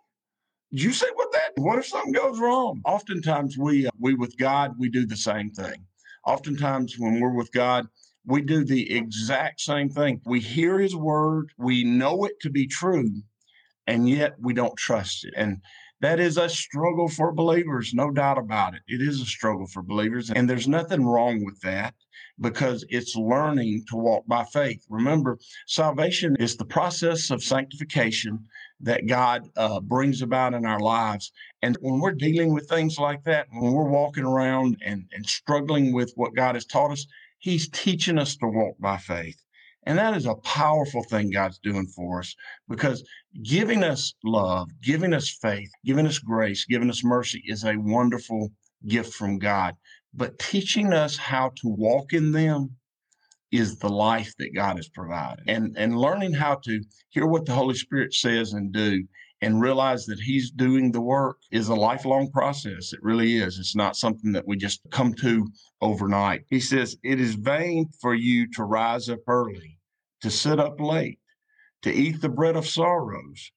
Did 0.72 0.82
you 0.82 0.92
say 0.92 1.06
what 1.14 1.32
that? 1.32 1.52
What 1.56 1.78
if 1.78 1.86
something 1.86 2.12
goes 2.12 2.38
wrong? 2.38 2.80
Oftentimes, 2.84 3.58
we 3.58 3.86
uh, 3.86 3.90
we 3.98 4.14
with 4.14 4.36
God 4.38 4.74
we 4.78 4.88
do 4.88 5.04
the 5.04 5.16
same 5.16 5.50
thing. 5.50 5.84
Oftentimes, 6.24 6.96
when 6.96 7.18
we're 7.20 7.34
with 7.34 7.50
God, 7.52 7.88
we 8.24 8.40
do 8.40 8.64
the 8.64 8.94
exact 8.94 9.60
same 9.60 9.88
thing. 9.88 10.20
We 10.24 10.38
hear 10.38 10.78
His 10.78 10.94
word, 10.94 11.50
we 11.58 11.82
know 11.82 12.24
it 12.24 12.38
to 12.42 12.50
be 12.50 12.68
true, 12.68 13.10
and 13.88 14.08
yet 14.08 14.34
we 14.40 14.54
don't 14.54 14.76
trust 14.76 15.24
it. 15.24 15.34
And 15.36 15.60
that 16.02 16.20
is 16.20 16.36
a 16.36 16.48
struggle 16.48 17.08
for 17.08 17.32
believers, 17.32 17.92
no 17.92 18.10
doubt 18.10 18.38
about 18.38 18.74
it. 18.74 18.82
It 18.86 19.02
is 19.02 19.20
a 19.20 19.26
struggle 19.26 19.66
for 19.66 19.82
believers, 19.82 20.30
and 20.30 20.48
there's 20.48 20.68
nothing 20.68 21.04
wrong 21.04 21.44
with 21.44 21.60
that 21.62 21.94
because 22.40 22.84
it's 22.88 23.16
learning 23.16 23.84
to 23.88 23.96
walk 23.96 24.26
by 24.26 24.44
faith. 24.44 24.84
Remember, 24.88 25.38
salvation 25.66 26.36
is 26.36 26.56
the 26.56 26.64
process 26.64 27.30
of 27.30 27.42
sanctification 27.42 28.38
that 28.80 29.06
God 29.06 29.48
uh, 29.56 29.80
brings 29.80 30.22
about 30.22 30.54
in 30.54 30.64
our 30.64 30.80
lives. 30.80 31.32
And 31.62 31.76
when 31.80 32.00
we're 32.00 32.12
dealing 32.12 32.54
with 32.54 32.68
things 32.68 32.98
like 32.98 33.24
that, 33.24 33.46
when 33.52 33.72
we're 33.72 33.90
walking 33.90 34.24
around 34.24 34.78
and, 34.84 35.04
and 35.12 35.26
struggling 35.26 35.92
with 35.92 36.12
what 36.16 36.34
God 36.34 36.54
has 36.54 36.64
taught 36.64 36.92
us, 36.92 37.06
He's 37.38 37.68
teaching 37.68 38.18
us 38.18 38.36
to 38.36 38.46
walk 38.46 38.76
by 38.78 38.96
faith. 38.98 39.42
And 39.84 39.98
that 39.98 40.16
is 40.16 40.26
a 40.26 40.34
powerful 40.36 41.02
thing 41.04 41.30
God's 41.30 41.58
doing 41.58 41.86
for 41.86 42.20
us 42.20 42.34
because 42.68 43.02
giving 43.42 43.82
us 43.82 44.12
love, 44.24 44.68
giving 44.82 45.14
us 45.14 45.30
faith, 45.30 45.70
giving 45.84 46.06
us 46.06 46.18
grace, 46.18 46.66
giving 46.66 46.90
us 46.90 47.02
mercy 47.02 47.42
is 47.46 47.64
a 47.64 47.76
wonderful 47.76 48.50
gift 48.86 49.14
from 49.14 49.38
God. 49.38 49.74
But 50.12 50.38
teaching 50.38 50.92
us 50.92 51.16
how 51.16 51.50
to 51.56 51.68
walk 51.68 52.12
in 52.12 52.32
them 52.32 52.76
is 53.52 53.78
the 53.78 53.88
life 53.88 54.32
that 54.38 54.54
God 54.54 54.76
has 54.76 54.88
provided. 54.88 55.44
And 55.48 55.76
and 55.76 55.96
learning 55.96 56.34
how 56.34 56.56
to 56.64 56.82
hear 57.10 57.26
what 57.26 57.46
the 57.46 57.54
Holy 57.54 57.74
Spirit 57.74 58.14
says 58.14 58.52
and 58.52 58.72
do 58.72 59.06
and 59.42 59.60
realize 59.60 60.04
that 60.06 60.20
he's 60.20 60.50
doing 60.50 60.92
the 60.92 61.00
work 61.00 61.38
is 61.50 61.68
a 61.68 61.74
lifelong 61.74 62.30
process. 62.30 62.92
It 62.92 63.02
really 63.02 63.38
is. 63.38 63.58
It's 63.58 63.74
not 63.74 63.96
something 63.96 64.32
that 64.32 64.46
we 64.46 64.56
just 64.56 64.80
come 64.90 65.14
to 65.14 65.50
overnight. 65.80 66.44
He 66.50 66.60
says, 66.60 66.96
It 67.02 67.20
is 67.20 67.34
vain 67.34 67.88
for 68.00 68.14
you 68.14 68.50
to 68.52 68.64
rise 68.64 69.08
up 69.08 69.20
early, 69.26 69.78
to 70.20 70.30
sit 70.30 70.60
up 70.60 70.78
late, 70.78 71.20
to 71.82 71.92
eat 71.92 72.20
the 72.20 72.28
bread 72.28 72.56
of 72.56 72.66
sorrows, 72.66 73.50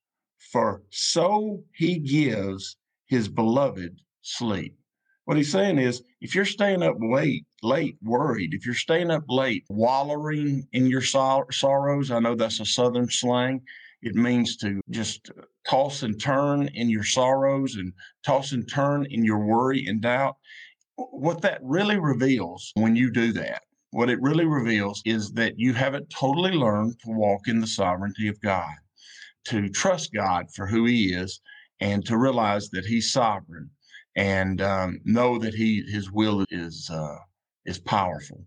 for 0.51 0.83
so 0.89 1.63
he 1.75 1.99
gives 1.99 2.77
his 3.07 3.27
beloved 3.27 3.99
sleep. 4.21 4.77
What 5.25 5.37
he's 5.37 5.53
saying 5.53 5.79
is, 5.79 6.03
if 6.19 6.35
you're 6.35 6.43
staying 6.43 6.83
up 6.83 6.97
late, 6.99 7.45
late, 7.61 7.97
worried, 8.01 8.53
if 8.53 8.65
you're 8.65 8.75
staying 8.75 9.09
up 9.09 9.23
late, 9.29 9.63
wallowing 9.69 10.67
in 10.73 10.87
your 10.87 11.01
sor- 11.01 11.49
sorrows, 11.49 12.11
I 12.11 12.19
know 12.19 12.35
that's 12.35 12.59
a 12.59 12.65
Southern 12.65 13.09
slang. 13.09 13.61
It 14.01 14.15
means 14.15 14.57
to 14.57 14.81
just 14.89 15.31
toss 15.65 16.03
and 16.03 16.19
turn 16.19 16.67
in 16.73 16.89
your 16.89 17.05
sorrows 17.05 17.77
and 17.77 17.93
toss 18.25 18.51
and 18.51 18.69
turn 18.69 19.05
in 19.09 19.23
your 19.23 19.45
worry 19.45 19.85
and 19.85 20.01
doubt. 20.01 20.35
What 20.97 21.41
that 21.43 21.61
really 21.63 21.97
reveals 21.97 22.73
when 22.73 22.97
you 22.97 23.09
do 23.09 23.31
that, 23.31 23.63
what 23.91 24.09
it 24.09 24.21
really 24.21 24.45
reveals 24.45 25.01
is 25.05 25.31
that 25.33 25.57
you 25.57 25.71
haven't 25.71 26.09
totally 26.09 26.51
learned 26.51 26.99
to 26.99 27.11
walk 27.11 27.47
in 27.47 27.61
the 27.61 27.67
sovereignty 27.67 28.27
of 28.27 28.41
God, 28.41 28.75
to 29.45 29.69
trust 29.69 30.11
God 30.13 30.47
for 30.53 30.67
who 30.67 30.83
He 30.83 31.13
is, 31.13 31.39
and 31.79 32.05
to 32.07 32.17
realize 32.17 32.69
that 32.71 32.85
He's 32.85 33.13
sovereign 33.13 33.69
and 34.15 34.61
um, 34.61 34.99
know 35.03 35.37
that 35.39 35.53
he 35.53 35.83
his 35.89 36.11
will 36.11 36.45
is 36.49 36.89
uh, 36.91 37.17
is 37.65 37.79
powerful. 37.79 38.45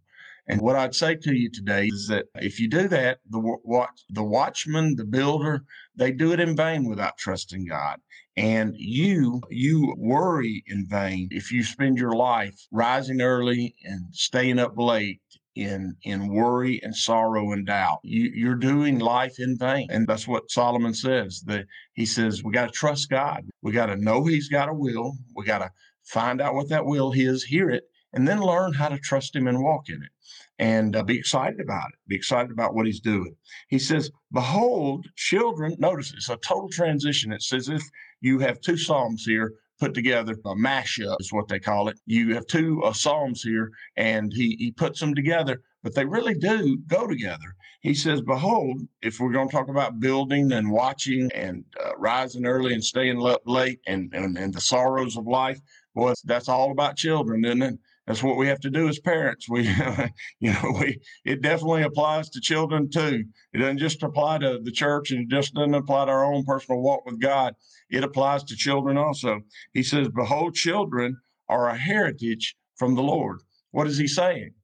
And 0.49 0.61
what 0.61 0.77
I'd 0.77 0.95
say 0.95 1.17
to 1.17 1.35
you 1.35 1.51
today 1.51 1.87
is 1.87 2.07
that 2.07 2.27
if 2.37 2.61
you 2.61 2.69
do 2.69 2.87
that, 2.89 3.19
the 3.29 3.41
watch, 3.41 4.05
the 4.11 4.23
watchman, 4.23 4.95
the 4.95 5.05
builder, 5.05 5.65
they 5.97 6.13
do 6.13 6.33
it 6.33 6.39
in 6.39 6.55
vain 6.55 6.89
without 6.89 7.19
trusting 7.19 7.67
God. 7.67 7.99
And 8.37 8.75
you 8.77 9.43
you 9.51 9.95
worry 9.99 10.63
in 10.69 10.87
vain 10.87 11.29
if 11.33 11.51
you 11.51 11.65
spend 11.65 11.99
your 11.99 12.13
life 12.13 12.55
rising 12.71 13.21
early 13.21 13.75
and 13.83 14.15
staying 14.15 14.59
up 14.59 14.75
late 14.77 15.21
in 15.57 15.97
in 16.03 16.29
worry 16.29 16.81
and 16.83 16.95
sorrow 16.95 17.53
and 17.53 17.67
doubt. 17.67 17.99
You, 18.03 18.31
you're 18.35 18.55
doing 18.55 18.99
life 18.99 19.39
in 19.39 19.57
vain, 19.57 19.89
and 19.91 20.07
that's 20.07 20.29
what 20.29 20.51
Solomon 20.51 20.95
says. 20.95 21.43
That 21.47 21.67
he 21.95 22.07
says 22.07 22.45
we 22.45 22.53
got 22.53 22.67
to 22.67 22.73
trust 22.73 23.11
God. 23.11 23.45
We 23.63 23.73
got 23.73 23.87
to 23.87 23.97
know 23.97 24.25
He's 24.25 24.49
got 24.49 24.69
a 24.69 24.75
will. 24.75 25.17
We 25.35 25.45
got 25.45 25.59
to 25.59 25.71
find 26.05 26.41
out 26.41 26.55
what 26.55 26.69
that 26.69 26.85
will 26.85 27.13
is, 27.13 27.43
hear 27.43 27.71
it, 27.71 27.85
and 28.13 28.29
then 28.29 28.41
learn 28.41 28.73
how 28.73 28.89
to 28.89 28.99
trust 28.99 29.35
Him 29.35 29.49
and 29.49 29.63
walk 29.63 29.89
in 29.89 30.03
it 30.03 30.11
and 30.59 30.97
uh, 30.97 31.03
be 31.03 31.19
excited 31.19 31.61
about 31.61 31.89
it. 31.89 31.99
Be 32.09 32.17
excited 32.17 32.51
about 32.51 32.75
what 32.75 32.87
he's 32.87 33.01
doing. 33.01 33.35
He 33.69 33.79
says, 33.79 34.11
Behold, 34.33 35.07
children, 35.17 35.77
notice 35.79 36.13
it's 36.15 36.31
a 36.31 36.37
total 36.37 36.69
transition. 36.71 37.33
It 37.33 37.43
says 37.43 37.69
if 37.69 37.83
you 38.21 38.39
have 38.39 38.61
two 38.61 38.77
Psalms 38.77 39.25
here 39.25 39.53
put 39.79 39.95
together, 39.95 40.33
a 40.45 40.55
mashup 40.55 41.17
is 41.21 41.33
what 41.33 41.49
they 41.49 41.59
call 41.59 41.89
it. 41.89 41.99
You 42.07 42.35
have 42.35 42.47
two 42.47 42.83
uh, 42.83 42.93
Psalms 42.93 43.43
here, 43.43 43.71
and 43.97 44.33
he, 44.33 44.57
he 44.59 44.73
puts 44.73 45.01
them 45.01 45.15
together, 45.15 45.63
but 45.83 45.95
they 45.95 46.05
really 46.05 46.35
do 46.35 46.79
go 46.87 47.07
together. 47.07 47.55
He 47.81 47.95
says, 47.95 48.21
Behold, 48.21 48.81
if 49.03 49.21
we're 49.21 49.33
going 49.33 49.49
to 49.49 49.53
talk 49.53 49.69
about 49.69 50.01
building 50.01 50.53
and 50.53 50.71
watching 50.71 51.31
and 51.33 51.65
uh, 51.85 51.97
rising 51.99 52.47
early 52.47 52.75
and 52.75 52.83
staying 52.83 53.25
up 53.25 53.43
late 53.47 53.81
and, 53.87 54.13
and, 54.13 54.37
and 54.37 54.53
the 54.53 54.61
sorrows 54.61 55.17
of 55.17 55.27
life, 55.27 55.61
well, 55.95 56.15
that's 56.25 56.49
all 56.49 56.73
about 56.73 56.97
children, 56.97 57.45
isn't 57.45 57.63
it? 57.63 57.79
That's 58.07 58.23
what 58.23 58.37
we 58.37 58.47
have 58.47 58.61
to 58.61 58.71
do 58.71 58.89
as 58.89 59.01
parents. 59.01 59.49
We, 59.49 59.63
you 60.41 60.53
know, 60.53 60.77
we 60.81 61.01
it 61.25 61.43
definitely 61.43 61.83
applies 61.83 62.31
to 62.31 62.41
children 62.41 62.89
too. 62.89 63.25
It 63.53 63.59
doesn't 63.59 63.79
just 63.79 64.03
apply 64.03 64.39
to 64.39 64.61
the 64.63 64.71
church, 64.71 65.11
and 65.11 65.21
it 65.23 65.29
just 65.29 65.55
doesn't 65.55 65.75
apply 65.75 66.05
to 66.05 66.13
our 66.13 66.25
own 66.25 66.45
personal 66.45 66.81
walk 66.81 67.05
with 67.05 67.21
God. 67.21 67.55
It 67.91 68.05
applies 68.05 68.45
to 68.45 68.57
children 68.57 68.97
also. 68.97 69.41
He 69.73 69.83
says, 69.83 70.09
"Behold, 70.09 70.55
children 70.55 71.17
are 71.49 71.69
a 71.69 71.77
heritage 71.77 72.57
from 72.77 72.95
the 72.95 73.03
Lord." 73.03 73.41
What 73.73 73.89
is 73.89 73.99
he 73.99 74.07
saying? 74.07 74.55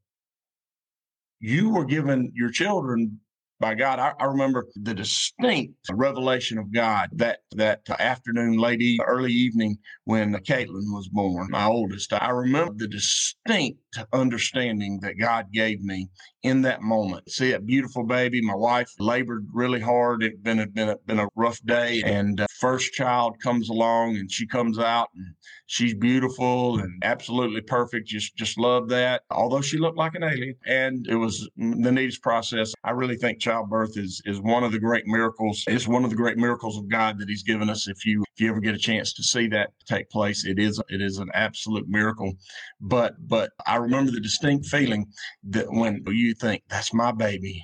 You 1.40 1.70
were 1.70 1.84
given 1.84 2.30
your 2.34 2.50
children 2.50 3.20
by 3.62 3.74
God. 3.76 4.00
I, 4.00 4.12
I, 4.18 4.24
remember 4.24 4.66
the 4.74 4.92
distinct 4.92 5.74
revelation 5.92 6.58
of 6.58 6.74
God 6.74 7.10
that 7.12 7.38
that 7.52 7.88
afternoon, 7.88 8.58
late 8.58 8.82
early 9.06 9.30
evening 9.32 9.78
when 10.04 10.34
Caitlin 10.34 10.92
was 10.92 11.08
born, 11.08 11.46
my 11.48 11.66
oldest. 11.66 12.12
I 12.12 12.30
remember 12.30 12.74
the 12.76 12.88
distinct 12.88 13.78
understanding 14.12 14.98
that 15.02 15.14
God 15.18 15.46
gave 15.52 15.80
me 15.80 16.08
in 16.42 16.62
that 16.62 16.82
moment. 16.82 17.30
See 17.30 17.52
that 17.52 17.64
beautiful 17.64 18.04
baby. 18.04 18.42
My 18.42 18.56
wife 18.56 18.90
labored 18.98 19.46
really 19.52 19.80
hard. 19.80 20.24
It 20.24 20.42
been 20.42 20.58
a, 20.58 20.66
been 20.66 20.88
a, 20.88 20.96
been 21.06 21.20
a 21.20 21.28
rough 21.36 21.60
day, 21.64 22.02
and 22.04 22.40
uh, 22.40 22.46
first 22.58 22.92
child 22.92 23.36
comes 23.42 23.68
along, 23.68 24.16
and 24.16 24.30
she 24.30 24.46
comes 24.46 24.78
out, 24.78 25.08
and 25.14 25.34
she's 25.66 25.94
beautiful 25.94 26.80
and 26.80 27.02
absolutely 27.04 27.60
perfect. 27.60 28.08
Just 28.08 28.36
just 28.36 28.58
love 28.58 28.88
that. 28.88 29.22
Although 29.30 29.60
she 29.60 29.78
looked 29.78 29.98
like 29.98 30.14
an 30.14 30.24
alien, 30.24 30.56
and 30.66 31.06
it 31.06 31.16
was 31.16 31.48
the 31.56 31.92
neatest 31.92 32.22
process. 32.22 32.72
I 32.82 32.90
really 32.90 33.16
think 33.16 33.40
childbirth 33.52 33.96
is 33.96 34.22
is 34.24 34.40
one 34.40 34.64
of 34.64 34.72
the 34.72 34.78
great 34.78 35.06
miracles. 35.06 35.64
It's 35.66 35.86
one 35.88 36.04
of 36.04 36.10
the 36.10 36.16
great 36.16 36.38
miracles 36.38 36.78
of 36.78 36.88
God 36.88 37.18
that 37.18 37.28
He's 37.28 37.42
given 37.42 37.68
us. 37.68 37.88
If 37.88 38.04
you 38.06 38.24
if 38.34 38.40
you 38.40 38.48
ever 38.50 38.60
get 38.60 38.74
a 38.74 38.78
chance 38.78 39.12
to 39.14 39.22
see 39.22 39.46
that 39.48 39.70
take 39.86 40.08
place, 40.10 40.44
it 40.44 40.58
is 40.58 40.80
it 40.88 41.00
is 41.02 41.18
an 41.18 41.30
absolute 41.34 41.86
miracle. 41.88 42.32
But 42.80 43.14
but 43.28 43.50
I 43.66 43.76
remember 43.76 44.10
the 44.10 44.20
distinct 44.20 44.66
feeling 44.66 45.06
that 45.44 45.66
when 45.70 46.02
you 46.06 46.34
think 46.34 46.62
that's 46.68 46.94
my 46.94 47.12
baby, 47.12 47.62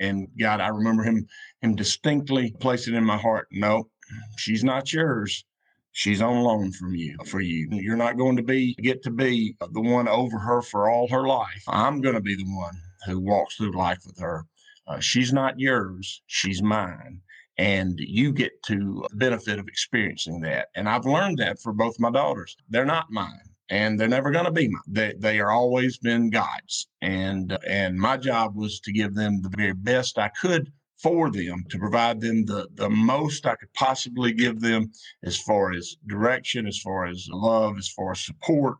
and 0.00 0.28
God, 0.38 0.60
I 0.60 0.68
remember 0.68 1.02
him 1.04 1.26
him 1.62 1.74
distinctly 1.74 2.54
placing 2.60 2.94
in 2.94 3.04
my 3.04 3.18
heart, 3.18 3.48
no, 3.50 3.88
she's 4.36 4.64
not 4.64 4.92
yours. 4.92 5.44
She's 5.92 6.20
on 6.20 6.42
loan 6.42 6.72
from 6.72 6.96
you 6.96 7.16
for 7.24 7.40
you. 7.40 7.68
You're 7.70 7.96
not 7.96 8.18
going 8.18 8.36
to 8.36 8.42
be 8.42 8.74
get 8.74 9.02
to 9.04 9.10
be 9.10 9.56
the 9.60 9.80
one 9.80 10.08
over 10.08 10.38
her 10.38 10.60
for 10.60 10.90
all 10.90 11.08
her 11.08 11.26
life. 11.26 11.62
I'm 11.68 12.00
going 12.00 12.16
to 12.16 12.20
be 12.20 12.34
the 12.34 12.50
one 12.52 12.74
who 13.06 13.20
walks 13.20 13.54
through 13.56 13.76
life 13.76 14.00
with 14.04 14.18
her. 14.18 14.44
Uh, 14.86 15.00
she's 15.00 15.32
not 15.32 15.58
yours. 15.58 16.22
She's 16.26 16.62
mine 16.62 17.20
and 17.56 17.98
you 18.00 18.32
get 18.32 18.62
to 18.64 19.06
benefit 19.14 19.58
of 19.58 19.68
experiencing 19.68 20.40
that. 20.40 20.68
And 20.74 20.88
I've 20.88 21.06
learned 21.06 21.38
that 21.38 21.60
for 21.60 21.72
both 21.72 22.00
my 22.00 22.10
daughters. 22.10 22.56
They're 22.68 22.84
not 22.84 23.10
mine 23.10 23.54
and 23.70 23.98
they're 23.98 24.08
never 24.08 24.30
going 24.30 24.44
to 24.44 24.50
be 24.50 24.68
mine. 24.68 24.82
They 24.86 25.14
they 25.18 25.40
are 25.40 25.50
always 25.50 25.98
been 25.98 26.30
God's, 26.30 26.88
and 27.00 27.56
and 27.66 27.98
my 27.98 28.16
job 28.16 28.56
was 28.56 28.80
to 28.80 28.92
give 28.92 29.14
them 29.14 29.40
the 29.40 29.50
very 29.56 29.72
best 29.72 30.18
I 30.18 30.28
could 30.28 30.72
for 31.02 31.30
them 31.30 31.64
to 31.70 31.78
provide 31.78 32.20
them 32.20 32.44
the 32.44 32.68
the 32.74 32.90
most 32.90 33.46
I 33.46 33.56
could 33.56 33.72
possibly 33.74 34.32
give 34.32 34.60
them 34.60 34.92
as 35.22 35.38
far 35.38 35.72
as 35.72 35.96
direction, 36.06 36.66
as 36.66 36.78
far 36.78 37.06
as 37.06 37.28
love, 37.30 37.78
as 37.78 37.88
far 37.88 38.12
as 38.12 38.20
support, 38.20 38.76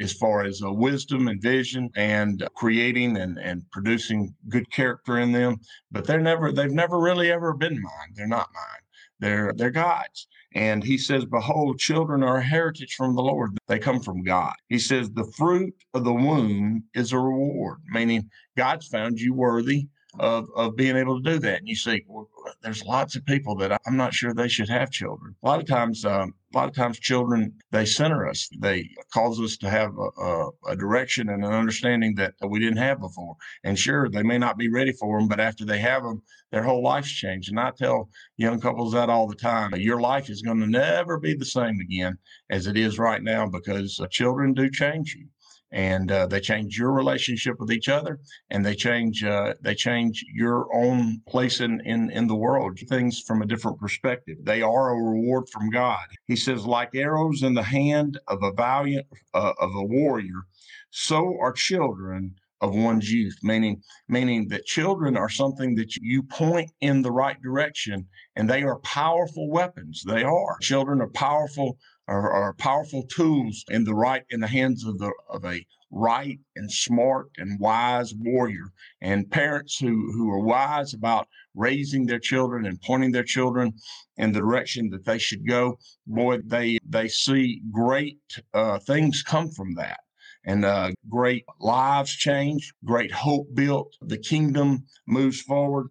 as 0.00 0.12
far 0.12 0.42
as 0.42 0.62
uh, 0.62 0.72
wisdom 0.72 1.28
and 1.28 1.40
vision 1.40 1.90
and 1.96 2.46
creating 2.54 3.16
and, 3.16 3.38
and 3.38 3.62
producing 3.70 4.34
good 4.48 4.70
character 4.70 5.18
in 5.18 5.32
them. 5.32 5.56
But 5.90 6.06
they're 6.06 6.20
never, 6.20 6.52
they've 6.52 6.70
never 6.70 6.98
really 6.98 7.30
ever 7.32 7.54
been 7.54 7.80
mine. 7.80 8.12
They're 8.14 8.26
not 8.26 8.50
mine. 8.54 8.82
They're, 9.18 9.52
they're 9.56 9.70
God's. 9.70 10.28
And 10.54 10.84
he 10.84 10.98
says, 10.98 11.24
Behold, 11.24 11.78
children 11.78 12.22
are 12.22 12.38
a 12.38 12.42
heritage 12.42 12.94
from 12.94 13.14
the 13.14 13.22
Lord. 13.22 13.56
They 13.68 13.78
come 13.78 14.00
from 14.00 14.22
God. 14.22 14.54
He 14.68 14.78
says, 14.78 15.10
The 15.10 15.30
fruit 15.36 15.74
of 15.94 16.04
the 16.04 16.12
womb 16.12 16.84
is 16.94 17.12
a 17.12 17.18
reward, 17.18 17.78
meaning 17.88 18.30
God's 18.56 18.86
found 18.86 19.18
you 19.18 19.34
worthy 19.34 19.88
of, 20.18 20.48
of 20.54 20.76
being 20.76 20.96
able 20.96 21.22
to 21.22 21.30
do 21.30 21.38
that. 21.38 21.58
And 21.58 21.68
you 21.68 21.76
see, 21.76 22.04
well, 22.06 22.28
there's 22.62 22.84
lots 22.84 23.16
of 23.16 23.24
people 23.26 23.56
that 23.56 23.80
I'm 23.86 23.96
not 23.96 24.14
sure 24.14 24.32
they 24.32 24.48
should 24.48 24.68
have 24.68 24.90
children. 24.90 25.34
A 25.42 25.46
lot 25.46 25.60
of 25.60 25.66
times, 25.66 26.04
um, 26.04 26.34
a 26.54 26.58
lot 26.58 26.68
of 26.68 26.74
times 26.74 26.98
children, 26.98 27.52
they 27.70 27.84
center 27.84 28.26
us. 28.28 28.48
They 28.60 28.88
cause 29.12 29.40
us 29.40 29.56
to 29.58 29.70
have 29.70 29.92
a, 29.98 30.22
a, 30.22 30.50
a, 30.68 30.76
direction 30.76 31.28
and 31.28 31.44
an 31.44 31.52
understanding 31.52 32.14
that 32.16 32.34
we 32.48 32.58
didn't 32.60 32.78
have 32.78 33.00
before. 33.00 33.36
And 33.64 33.78
sure, 33.78 34.08
they 34.08 34.22
may 34.22 34.38
not 34.38 34.56
be 34.56 34.70
ready 34.70 34.92
for 34.92 35.18
them, 35.18 35.28
but 35.28 35.40
after 35.40 35.64
they 35.64 35.78
have 35.78 36.02
them, 36.02 36.22
their 36.52 36.62
whole 36.62 36.82
life's 36.82 37.10
changed. 37.10 37.50
And 37.50 37.60
I 37.60 37.72
tell 37.72 38.08
young 38.36 38.60
couples 38.60 38.92
that 38.92 39.10
all 39.10 39.26
the 39.26 39.34
time. 39.34 39.74
Your 39.76 40.00
life 40.00 40.30
is 40.30 40.42
going 40.42 40.60
to 40.60 40.66
never 40.66 41.18
be 41.18 41.34
the 41.34 41.44
same 41.44 41.80
again 41.80 42.16
as 42.50 42.66
it 42.66 42.76
is 42.76 42.98
right 42.98 43.22
now 43.22 43.46
because 43.46 44.00
uh, 44.00 44.06
children 44.06 44.54
do 44.54 44.70
change 44.70 45.14
you 45.14 45.26
and 45.72 46.12
uh, 46.12 46.26
they 46.26 46.40
change 46.40 46.78
your 46.78 46.92
relationship 46.92 47.58
with 47.58 47.72
each 47.72 47.88
other 47.88 48.20
and 48.50 48.64
they 48.64 48.74
change 48.74 49.24
uh, 49.24 49.54
they 49.60 49.74
change 49.74 50.24
your 50.32 50.66
own 50.74 51.20
place 51.28 51.60
in, 51.60 51.80
in 51.80 52.10
in 52.10 52.26
the 52.26 52.36
world 52.36 52.78
things 52.88 53.20
from 53.20 53.42
a 53.42 53.46
different 53.46 53.78
perspective. 53.78 54.38
They 54.42 54.62
are 54.62 54.90
a 54.90 55.02
reward 55.02 55.48
from 55.48 55.70
god. 55.70 56.06
He 56.26 56.36
says 56.36 56.66
like 56.66 56.94
arrows 56.94 57.42
in 57.42 57.54
the 57.54 57.62
hand 57.62 58.18
of 58.28 58.42
a 58.42 58.52
valiant 58.52 59.06
uh, 59.34 59.52
of 59.58 59.74
a 59.74 59.84
warrior 59.84 60.42
so 60.90 61.36
are 61.40 61.52
children 61.52 62.36
of 62.62 62.74
one's 62.74 63.12
youth. 63.12 63.36
Meaning 63.42 63.82
meaning 64.08 64.48
that 64.48 64.64
children 64.64 65.16
are 65.16 65.28
something 65.28 65.74
that 65.74 65.94
you 65.96 66.22
point 66.22 66.70
in 66.80 67.02
the 67.02 67.12
right 67.12 67.40
direction 67.42 68.06
and 68.34 68.48
they 68.48 68.62
are 68.62 68.78
powerful 68.78 69.50
weapons. 69.50 70.02
They 70.06 70.22
are. 70.22 70.56
Children 70.62 71.02
are 71.02 71.10
powerful 71.10 71.76
are, 72.08 72.30
are 72.32 72.54
powerful 72.54 73.02
tools 73.04 73.64
in 73.68 73.84
the 73.84 73.94
right 73.94 74.24
in 74.30 74.40
the 74.40 74.46
hands 74.46 74.84
of 74.84 74.98
the 74.98 75.12
of 75.28 75.44
a 75.44 75.64
right 75.90 76.38
and 76.56 76.70
smart 76.70 77.30
and 77.38 77.58
wise 77.60 78.12
warrior 78.18 78.72
and 79.00 79.30
parents 79.30 79.78
who 79.78 80.12
who 80.12 80.30
are 80.30 80.44
wise 80.44 80.94
about 80.94 81.28
raising 81.54 82.06
their 82.06 82.18
children 82.18 82.66
and 82.66 82.80
pointing 82.82 83.12
their 83.12 83.24
children 83.24 83.72
in 84.16 84.32
the 84.32 84.40
direction 84.40 84.90
that 84.90 85.04
they 85.04 85.18
should 85.18 85.46
go. 85.46 85.78
Boy 86.06 86.38
they 86.44 86.78
they 86.88 87.08
see 87.08 87.62
great 87.70 88.20
uh, 88.54 88.78
things 88.80 89.22
come 89.22 89.50
from 89.50 89.74
that 89.74 90.00
and 90.44 90.64
uh, 90.64 90.92
great 91.08 91.44
lives 91.60 92.14
change 92.14 92.72
great 92.84 93.12
hope 93.12 93.46
built 93.54 93.92
the 94.00 94.18
kingdom 94.18 94.84
moves 95.06 95.40
forward 95.40 95.88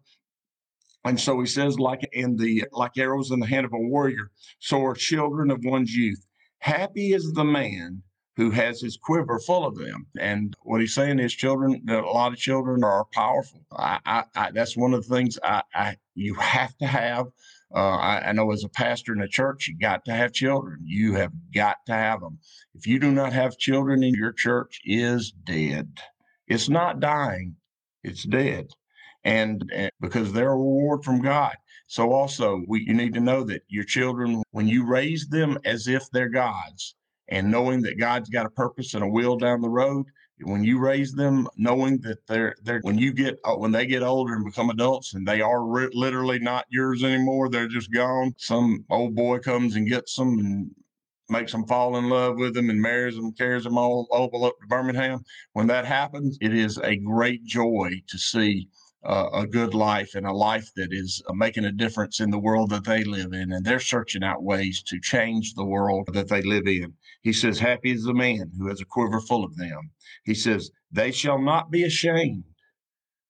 and 1.06 1.20
so 1.20 1.40
he 1.40 1.46
says, 1.46 1.80
like 1.80 2.08
in 2.14 2.36
the 2.36 2.66
like 2.72 2.98
arrows 2.98 3.30
in 3.30 3.40
the 3.40 3.46
hand 3.46 3.66
of 3.66 3.74
a 3.74 3.78
warrior, 3.78 4.32
so 4.60 4.84
are 4.84 4.96
children 4.96 5.52
of 5.52 5.64
one's 5.64 5.96
youth. 5.96 6.26
Happy 6.60 7.14
is 7.14 7.32
the 7.34 7.44
man 7.44 8.02
who 8.38 8.50
has 8.50 8.82
his 8.82 8.98
quiver 8.98 9.40
full 9.40 9.66
of 9.66 9.78
them. 9.78 10.08
And 10.20 10.56
what 10.64 10.82
he's 10.82 10.96
saying 10.96 11.20
is, 11.20 11.34
children, 11.34 11.86
a 11.88 12.00
lot 12.02 12.34
of 12.34 12.40
children 12.40 12.84
are 12.84 13.06
powerful. 13.14 13.62
I, 13.72 14.00
I, 14.06 14.24
I 14.36 14.52
that's 14.52 14.76
one 14.76 14.94
of 14.94 15.08
the 15.08 15.16
things 15.16 15.38
I, 15.44 15.62
I 15.76 15.98
you 16.16 16.34
have 16.36 16.76
to 16.78 16.88
have. 16.88 17.28
Uh, 17.74 17.98
I, 17.98 18.30
I, 18.30 18.32
know 18.32 18.52
as 18.52 18.64
a 18.64 18.70
pastor 18.70 19.14
in 19.14 19.22
a 19.22 19.28
church, 19.28 19.68
you 19.68 19.78
got 19.78 20.06
to 20.06 20.14
have 20.14 20.34
children. 20.34 20.80
You 20.84 21.14
have 21.16 21.34
got 21.54 21.78
to 21.88 21.94
have 21.94 22.22
them. 22.22 22.40
If 22.74 22.88
you 22.88 23.00
do 23.00 23.12
not 23.12 23.34
have 23.34 23.58
children 23.58 24.04
in 24.04 24.14
your 24.14 24.32
church, 24.32 24.80
is 24.86 25.32
dead. 25.32 26.00
It's 26.48 26.70
not 26.70 27.00
dying. 27.00 27.56
It's 28.04 28.24
dead 28.24 28.68
and, 29.26 29.70
and 29.74 29.92
because 30.00 30.32
they're 30.32 30.52
a 30.52 30.56
reward 30.56 31.04
from 31.04 31.22
God. 31.22 31.56
So 31.88 32.14
also 32.14 32.64
we, 32.68 32.86
you 32.88 32.94
need 32.94 33.14
to 33.16 33.20
know 33.20 33.44
that 33.44 33.64
your 33.68 33.84
children, 33.84 34.44
when 34.52 34.68
you 34.68 34.86
raise 34.86 35.28
them 35.28 35.58
as 35.66 35.88
if 35.88 36.10
they're 36.12 36.30
God's 36.30 36.96
and 37.28 37.52
knowing 37.52 37.82
that 37.82 38.00
God's 38.00 38.30
got 38.30 38.46
a 38.46 38.52
purpose 38.52 38.94
and 38.94 39.04
a 39.04 39.08
will 39.08 39.38
down 39.38 39.62
the 39.62 39.70
road, 39.70 40.06
when 40.42 40.64
you 40.64 40.80
raise 40.80 41.14
them 41.14 41.48
knowing 41.56 41.98
that 42.02 42.18
they're 42.28 42.56
they're 42.64 42.82
when 42.82 42.98
you 42.98 43.14
get 43.14 43.40
uh, 43.46 43.56
when 43.56 43.72
they 43.72 43.86
get 43.86 44.04
older 44.04 44.34
and 44.34 44.44
become 44.44 44.70
adults 44.70 45.14
and 45.14 45.26
they 45.26 45.40
are 45.40 45.66
re- 45.66 45.88
literally 45.94 46.40
not 46.40 46.66
yours 46.70 47.06
anymore 47.06 47.48
they're 47.48 47.70
just 47.70 47.90
gone 47.94 48.36
some 48.38 48.84
old 48.90 49.16
boy 49.16 49.40
comes 49.40 49.78
and 49.78 49.88
gets 49.88 50.18
them 50.18 50.38
and 50.40 50.70
makes 51.30 51.52
them 51.52 51.66
fall 51.66 51.98
in 51.98 52.10
love 52.10 52.38
with 52.38 52.54
them 52.54 52.70
and 52.70 52.82
marries 52.82 53.16
them, 53.16 53.32
carries 53.34 53.64
them 53.64 53.78
all 53.78 54.08
over 54.12 54.48
up 54.48 54.60
to 54.62 54.68
Birmingham. 54.68 55.24
When 55.54 55.68
that 55.68 55.86
happens, 55.86 56.38
it 56.42 56.54
is 56.54 56.78
a 56.78 56.96
great 56.98 57.44
joy 57.44 58.02
to 58.08 58.18
see 58.18 58.70
uh, 59.06 59.30
a 59.34 59.46
good 59.46 59.74
life 59.74 60.16
and 60.16 60.26
a 60.26 60.34
life 60.34 60.72
that 60.76 60.90
is 60.92 61.22
making 61.34 61.66
a 61.66 61.72
difference 61.72 62.20
in 62.20 62.32
the 62.32 62.40
world 62.40 62.72
that 62.72 62.86
they 62.86 63.04
live 63.04 63.34
in. 63.34 63.52
And 63.52 63.64
they're 63.66 63.80
searching 63.80 64.24
out 64.24 64.44
ways 64.44 64.82
to 64.84 65.00
change 65.00 65.54
the 65.54 65.66
world 65.66 66.10
that 66.14 66.28
they 66.30 66.42
live 66.42 66.68
in. 66.68 66.94
He 67.22 67.32
says, 67.32 67.60
Happy 67.60 67.92
is 67.92 68.04
the 68.04 68.14
man 68.14 68.52
who 68.58 68.68
has 68.68 68.82
a 68.82 68.86
quiver 68.86 69.22
full 69.22 69.44
of 69.44 69.56
them. 69.58 69.92
He 70.24 70.34
says, 70.34 70.72
They 70.92 71.12
shall 71.12 71.40
not 71.40 71.72
be 71.72 71.84
ashamed, 71.84 72.46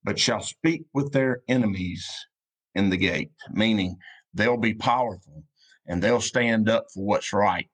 but 0.03 0.19
shall 0.19 0.41
speak 0.41 0.83
with 0.93 1.11
their 1.11 1.41
enemies 1.47 2.07
in 2.73 2.89
the 2.89 2.97
gate, 2.97 3.31
meaning 3.51 3.97
they'll 4.33 4.57
be 4.57 4.73
powerful 4.73 5.43
and 5.85 6.01
they'll 6.01 6.21
stand 6.21 6.69
up 6.69 6.85
for 6.93 7.05
what's 7.05 7.33
right 7.33 7.69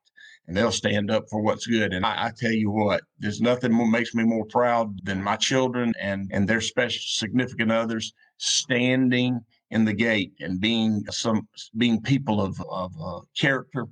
and 0.51 0.57
they'll 0.57 0.69
stand 0.69 1.09
up 1.09 1.23
for 1.29 1.41
what's 1.41 1.65
good. 1.65 1.93
And 1.93 2.05
I, 2.05 2.25
I, 2.25 2.31
tell 2.37 2.51
you 2.51 2.71
what, 2.71 3.03
there's 3.19 3.39
nothing 3.39 3.71
more 3.71 3.87
makes 3.87 4.13
me 4.13 4.25
more 4.25 4.43
proud 4.43 4.93
than 5.05 5.23
my 5.23 5.37
children 5.37 5.93
and 5.97 6.29
and 6.33 6.45
their 6.45 6.59
special 6.59 6.99
significant 7.05 7.71
others 7.71 8.11
standing 8.35 9.39
in 9.69 9.85
the 9.85 9.93
gate 9.93 10.33
and 10.41 10.59
being 10.59 11.05
some 11.09 11.47
being 11.77 12.01
people 12.01 12.41
of 12.41 12.61
of 12.69 12.91
uh, 13.01 13.21
character, 13.39 13.85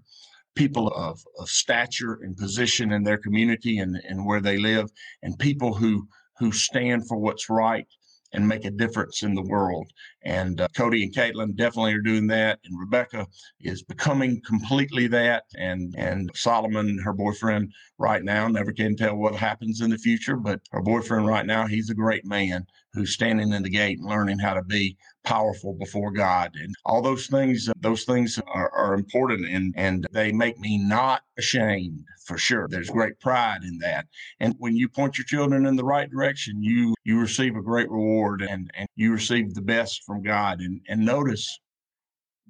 people 0.54 0.90
of, 0.90 1.24
of 1.38 1.48
stature 1.48 2.20
and 2.24 2.36
position 2.36 2.92
in 2.92 3.04
their 3.04 3.20
community 3.20 3.78
and 3.78 3.96
and 4.10 4.26
where 4.26 4.42
they 4.42 4.58
live, 4.58 4.90
and 5.24 5.40
people 5.40 5.74
who 5.74 6.06
who 6.40 6.52
stand 6.52 7.08
for 7.08 7.16
what's 7.16 7.50
right 7.50 7.88
and 8.34 8.48
make 8.48 8.66
a 8.66 8.72
difference 8.72 9.24
in 9.24 9.34
the 9.34 9.44
world. 9.44 9.92
And 10.24 10.62
uh, 10.62 10.68
Cody 10.76 11.04
and 11.04 11.14
Caitlin 11.14 11.56
definitely 11.56 11.94
are 11.94 12.02
doing 12.02 12.28
that. 12.28 12.60
And 12.66 12.80
Rebecca 12.80 13.28
is 13.60 13.84
becoming 13.84 14.42
completely 14.46 15.08
that. 15.08 15.44
And 15.56 15.96
and 15.98 16.30
Solomon, 16.36 17.00
her 17.04 17.14
boyfriend, 17.14 17.74
right 17.98 18.24
now, 18.24 18.48
never 18.48 18.72
can 18.72 18.96
tell 18.96 19.16
what 19.16 19.36
happens 19.36 19.82
in 19.82 19.90
the 19.90 19.98
future, 19.98 20.36
but 20.36 20.62
her 20.72 20.82
boyfriend 20.82 21.28
right 21.28 21.46
now, 21.46 21.68
he's 21.68 21.90
a 21.90 21.96
great 21.96 22.26
man 22.26 22.66
who's 22.94 23.14
standing 23.14 23.54
in 23.54 23.64
the 23.64 23.70
gate 23.70 24.00
and 24.00 24.08
learning 24.08 24.40
how 24.40 24.54
to 24.54 24.64
be 24.64 24.98
powerful 25.24 25.74
before 25.74 26.12
God. 26.12 26.52
And 26.56 26.74
all 26.86 27.02
those 27.02 27.28
things, 27.28 27.70
those 27.80 28.04
things 28.04 28.40
are, 28.48 28.70
are 28.72 28.94
important 28.94 29.48
and, 29.48 29.74
and 29.78 30.08
they 30.12 30.32
make 30.32 30.60
me 30.60 30.78
not 30.78 31.22
ashamed 31.38 32.04
for 32.26 32.38
sure. 32.38 32.68
There's 32.70 32.90
great 32.90 33.20
pride 33.20 33.64
in 33.64 33.80
that. 33.80 34.08
And 34.40 34.56
when 34.60 34.76
you 34.76 34.88
point 34.90 35.18
your 35.18 35.26
children 35.26 35.66
in 35.66 35.76
the 35.76 35.84
right 35.84 36.10
direction, 36.10 36.64
you 36.64 36.96
you 37.04 37.20
receive 37.20 37.56
a 37.56 37.62
great 37.62 37.90
reward 37.90 38.42
and, 38.42 38.70
and 38.76 38.88
you 38.96 39.12
receive 39.12 39.54
the 39.54 39.62
best 39.62 40.04
from 40.06 40.24
God. 40.24 40.62
And 40.62 40.82
and 40.88 41.06
notice 41.06 41.60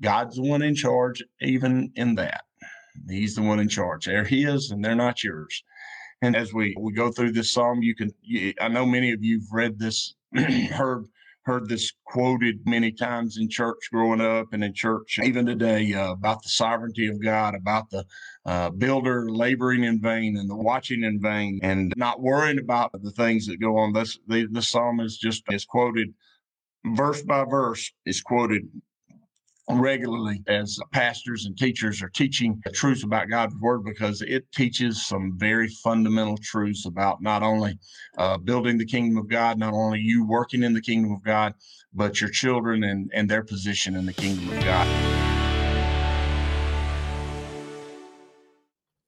God's 0.02 0.36
the 0.36 0.44
one 0.44 0.62
in 0.62 0.76
charge, 0.76 1.24
even 1.42 1.92
in 1.96 2.16
that. 2.16 2.42
He's 3.08 3.36
the 3.36 3.42
one 3.42 3.60
in 3.60 3.70
charge. 3.70 4.06
They're 4.06 4.24
his 4.24 4.72
and 4.72 4.84
they're 4.84 4.96
not 4.96 5.24
yours. 5.24 5.64
And 6.22 6.36
as 6.36 6.54
we, 6.54 6.76
we 6.78 6.92
go 6.92 7.12
through 7.12 7.32
this 7.32 7.52
psalm, 7.52 7.82
you 7.82 7.96
can, 7.96 8.12
you, 8.22 8.54
I 8.60 8.68
know 8.68 8.86
many 8.86 9.12
of 9.12 9.24
you've 9.24 9.52
read 9.52 9.80
this, 9.80 10.16
heard 10.36 11.06
heard 11.44 11.68
this 11.68 11.92
quoted 12.06 12.60
many 12.66 12.92
times 12.92 13.38
in 13.38 13.50
church 13.50 13.78
growing 13.92 14.22
up 14.22 14.48
and 14.52 14.64
in 14.64 14.74
church 14.74 15.20
even 15.24 15.46
today 15.46 15.94
uh, 15.94 16.12
about 16.12 16.44
the 16.44 16.50
sovereignty 16.50 17.08
of 17.08 17.22
God, 17.24 17.56
about 17.56 17.90
the 17.90 18.06
uh, 18.46 18.70
builder 18.70 19.30
laboring 19.32 19.84
in 19.84 20.02
vain 20.02 20.38
and 20.38 20.50
the 20.50 20.56
watching 20.56 21.04
in 21.04 21.20
vain 21.22 21.60
and 21.64 21.94
not 21.96 22.22
worrying 22.22 22.60
about 22.60 22.92
the 23.02 23.12
things 23.12 23.48
that 23.48 23.60
go 23.60 23.78
on. 23.78 23.94
This 23.94 24.20
the, 24.28 24.48
the 24.52 24.62
psalm 24.62 25.00
is 25.00 25.18
just 25.18 25.44
is 25.50 25.66
quoted 25.66 26.14
verse 26.86 27.22
by 27.22 27.44
verse 27.46 27.92
is 28.06 28.22
quoted 28.22 28.64
regularly 29.72 30.42
as 30.48 30.80
pastors 30.92 31.46
and 31.46 31.58
teachers 31.58 32.02
are 32.02 32.10
teaching 32.10 32.60
the 32.66 32.72
truth 32.72 33.04
about 33.04 33.30
God's 33.30 33.56
word 33.62 33.84
because 33.84 34.22
it 34.22 34.52
teaches 34.52 35.06
some 35.06 35.38
very 35.38 35.68
fundamental 35.68 36.38
truths 36.38 36.86
about 36.86 37.22
not 37.22 37.44
only 37.44 37.78
uh, 38.18 38.38
building 38.38 38.78
the 38.78 38.86
kingdom 38.86 39.18
of 39.18 39.30
God, 39.30 39.60
not 39.60 39.74
only 39.74 40.00
you 40.00 40.26
working 40.26 40.64
in 40.64 40.74
the 40.74 40.82
kingdom 40.82 41.12
of 41.12 41.24
God, 41.24 41.54
but 41.94 42.20
your 42.20 42.32
children 42.32 42.84
and, 42.84 43.12
and 43.14 43.30
their 43.30 43.44
position 43.44 43.96
in 43.96 44.06
the 44.06 44.14
kingdom 44.14 44.50
of 44.50 44.64
God. 44.64 44.88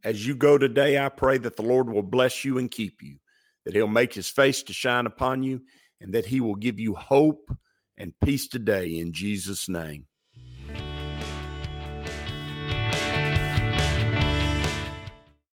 As 0.04 0.26
you 0.26 0.36
go 0.36 0.58
today, 0.58 0.98
I 0.98 1.10
pray 1.10 1.38
that 1.40 1.56
the 1.56 1.62
Lord 1.62 1.90
will 1.90 2.02
bless 2.02 2.44
you 2.44 2.58
and 2.58 2.70
keep 2.70 3.02
you, 3.02 3.18
that 3.66 3.76
he'll 3.76 3.88
make 3.88 4.14
his 4.14 4.30
face 4.30 4.64
to 4.64 4.74
shine 4.74 5.06
upon 5.06 5.44
you, 5.44 5.62
and 6.00 6.14
that 6.14 6.28
he 6.28 6.40
will 6.42 6.56
give 6.56 6.80
you 6.80 6.96
hope 6.96 7.56
and 7.98 8.14
peace 8.24 8.48
today 8.48 8.98
in 8.98 9.14
Jesus' 9.14 9.70
name. 9.70 10.08